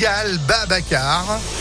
[0.00, 1.59] Gall, Babacar.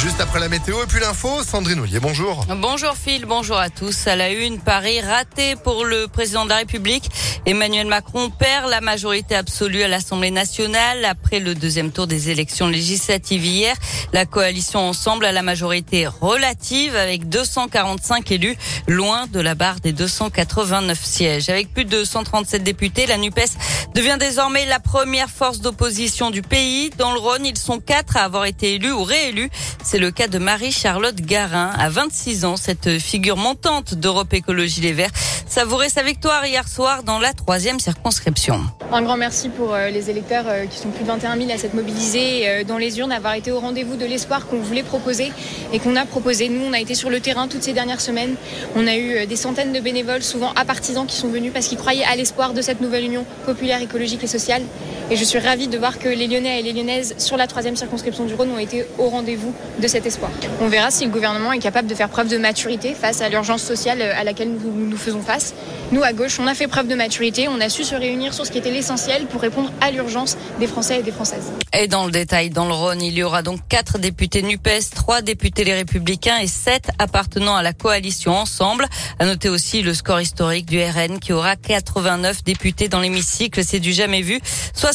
[0.00, 2.46] Juste après la météo et puis l'info, Sandrine Ollier, bonjour.
[2.60, 4.06] Bonjour Phil, bonjour à tous.
[4.06, 7.10] À la une, Paris raté pour le président de la République.
[7.46, 12.68] Emmanuel Macron perd la majorité absolue à l'Assemblée nationale après le deuxième tour des élections
[12.68, 13.74] législatives hier.
[14.12, 18.56] La coalition Ensemble a la majorité relative avec 245 élus,
[18.86, 21.48] loin de la barre des 289 sièges.
[21.48, 23.56] Avec plus de 137 députés, la NUPES
[23.94, 26.90] devient désormais la première force d'opposition du pays.
[26.98, 29.50] Dans le Rhône, ils sont quatre à avoir été élus ou réélus.
[29.90, 31.70] C'est le cas de Marie-Charlotte Garin.
[31.78, 35.08] À 26 ans, cette figure montante d'Europe Écologie Les Verts
[35.46, 38.60] savourait sa victoire hier soir dans la troisième circonscription.
[38.92, 41.56] Un grand merci pour euh, les électeurs euh, qui sont plus de 21 000 à
[41.56, 45.32] s'être mobilisés euh, dans les urnes, d'avoir été au rendez-vous de l'espoir qu'on voulait proposer
[45.72, 46.50] et qu'on a proposé.
[46.50, 48.34] Nous, on a été sur le terrain toutes ces dernières semaines.
[48.76, 51.78] On a eu des centaines de bénévoles, souvent à partisans, qui sont venus parce qu'ils
[51.78, 54.64] croyaient à l'espoir de cette nouvelle union populaire, écologique et sociale.
[55.10, 57.76] Et je suis ravie de voir que les Lyonnais et les Lyonnaises sur la troisième
[57.76, 60.30] circonscription du Rhône ont été au rendez-vous de cet espoir.
[60.60, 63.62] On verra si le gouvernement est capable de faire preuve de maturité face à l'urgence
[63.62, 65.54] sociale à laquelle nous, nous faisons face.
[65.90, 67.48] Nous, à gauche, on a fait preuve de maturité.
[67.48, 70.66] On a su se réunir sur ce qui était l'essentiel pour répondre à l'urgence des
[70.66, 71.50] Français et des Françaises.
[71.72, 75.22] Et dans le détail, dans le Rhône, il y aura donc quatre députés NUPES, trois
[75.22, 78.86] députés les Républicains et sept appartenant à la coalition Ensemble.
[79.18, 83.64] À noter aussi le score historique du RN qui aura 89 députés dans l'hémicycle.
[83.64, 84.40] C'est du jamais vu.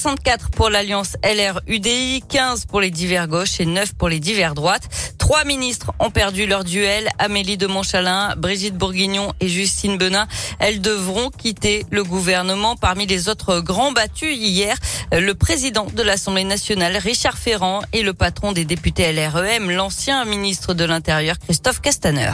[0.04, 4.84] 64 pour l'alliance LR-UDI, 15 pour les divers gauches et 9 pour les divers droites.
[5.18, 7.08] Trois ministres ont perdu leur duel.
[7.20, 10.28] Amélie de Montchalin, Brigitte Bourguignon et Justine Benin.
[10.60, 12.76] Elles devront quitter le gouvernement.
[12.76, 14.76] Parmi les autres grands battus hier,
[15.14, 20.73] le président de l'Assemblée nationale, Richard Ferrand, et le patron des députés LREM, l'ancien ministre
[20.73, 22.34] de l'Intérieur, Christophe Castaner.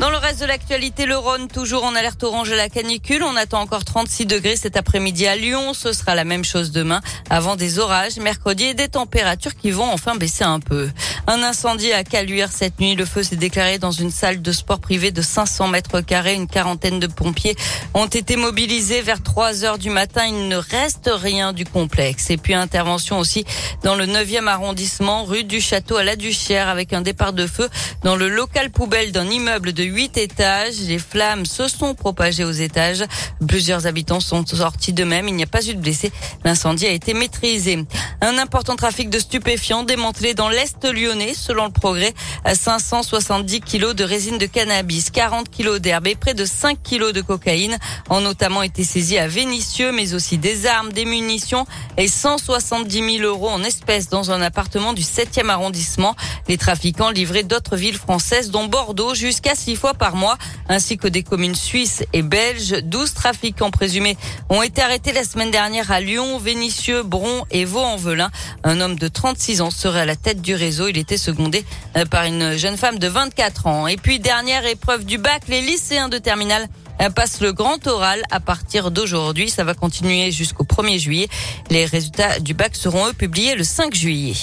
[0.00, 3.22] Dans le reste de l'actualité, le Rhône toujours en alerte orange à la canicule.
[3.22, 5.72] On attend encore 36 degrés cet après-midi à Lyon.
[5.72, 7.00] Ce sera la même chose demain
[7.30, 10.90] avant des orages mercredi et des températures qui vont enfin baisser un peu.
[11.28, 12.96] Un incendie à Caluire cette nuit.
[12.96, 16.34] Le feu s'est déclaré dans une salle de sport privée de 500 mètres carrés.
[16.34, 17.54] Une quarantaine de pompiers
[17.94, 20.24] ont été mobilisés vers 3 heures du matin.
[20.26, 22.30] Il ne reste rien du complexe.
[22.30, 23.44] Et puis intervention aussi
[23.84, 27.68] dans le 9e arrondissement, rue du Château à la Duchère avec un départ de feu
[28.02, 30.74] dans le local poubelle d'un immeuble de huit étages.
[30.86, 33.04] Les flammes se sont propagées aux étages.
[33.46, 35.28] Plusieurs habitants sont sortis d'eux-mêmes.
[35.28, 36.12] Il n'y a pas eu de blessés.
[36.44, 37.84] L'incendie a été maîtrisé.
[38.20, 42.14] Un important trafic de stupéfiants démantelé dans l'Est lyonnais, selon le progrès,
[42.44, 47.12] à 570 kilos de résine de cannabis, 40 kilos d'herbe et près de 5 kilos
[47.12, 47.78] de cocaïne
[48.10, 51.66] ont notamment été saisis à Vénissieux, mais aussi des armes, des munitions
[51.96, 56.16] et 170 000 euros en espèces dans un appartement du 7e arrondissement.
[56.48, 61.08] Les trafiquants livraient d'autres villes françaises, dont Bordeaux, jusqu'à 6 fois par mois, ainsi que
[61.08, 62.82] des communes suisses et belges.
[62.82, 64.16] 12 trafiquants présumés
[64.48, 68.30] ont été arrêtés la semaine dernière à Lyon, Vénissieux, Bron et Vaux-en-Velin.
[68.62, 70.88] Un homme de 36 ans serait à la tête du réseau.
[70.88, 71.64] Il était secondé
[71.96, 73.86] euh, par une jeune femme de 24 ans.
[73.86, 76.68] Et puis, dernière épreuve du bac, les lycéens de terminale
[77.00, 79.50] euh, passent le grand oral à partir d'aujourd'hui.
[79.50, 81.28] Ça va continuer jusqu'au 1er juillet.
[81.70, 84.34] Les résultats du bac seront eux publiés le 5 juillet.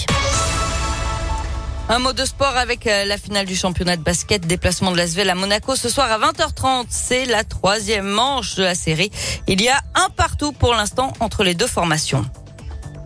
[1.91, 5.29] Un mot de sport avec euh, la finale du championnat de basket, déplacement de l'Asvel
[5.29, 6.85] à Monaco ce soir à 20h30.
[6.87, 9.11] C'est la troisième manche de la série.
[9.45, 12.25] Il y a un partout pour l'instant entre les deux formations.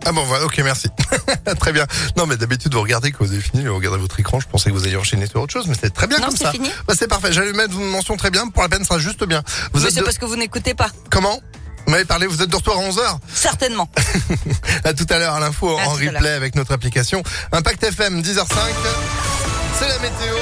[0.04, 0.86] Ah bon, voilà, ok, merci.
[1.58, 1.84] très bien.
[2.16, 4.38] Non, mais d'habitude, vous regardez quand vous avez fini, vous regardez votre écran.
[4.38, 6.36] Je pensais que vous alliez enchaîner sur autre chose, mais c'est très bien non, comme
[6.36, 6.52] ça.
[6.52, 6.70] Fini.
[6.86, 7.32] Bah, c'est parfait.
[7.32, 8.46] J'allais mettre une mention très bien.
[8.46, 9.42] Pour la peine, ça sera juste bien.
[9.72, 10.04] Vous mais c'est de...
[10.04, 10.90] parce que vous n'écoutez pas.
[11.10, 11.40] Comment?
[11.86, 13.88] Vous m'avez parlé, vous êtes de retour à 11h Certainement.
[14.84, 18.44] à tout à l'heure à l'info en replay avec notre application Impact FM 10h05.
[19.78, 20.36] C'est la météo.